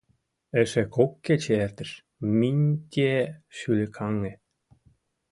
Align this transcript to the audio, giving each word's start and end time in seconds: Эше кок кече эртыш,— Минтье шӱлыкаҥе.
Эше 0.61 0.83
кок 0.95 1.11
кече 1.25 1.53
эртыш,— 1.65 1.91
Минтье 2.37 3.15
шӱлыкаҥе. 3.57 4.33